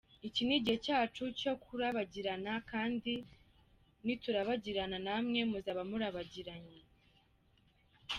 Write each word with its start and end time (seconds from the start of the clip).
Iki 0.27 0.41
ni 0.45 0.53
igihe 0.57 0.77
cyacu 0.85 1.23
cyo 1.39 1.53
kurabagirana, 1.63 2.53
kandi 2.71 3.13
niturabagirana 4.05 4.97
namwe 5.05 5.39
muzaba 5.51 5.81
murabagiranye. 5.89 6.79